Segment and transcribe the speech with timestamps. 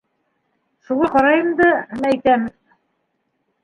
[0.87, 1.71] Шуға ҡарайым да,
[2.03, 2.53] мәйтәм...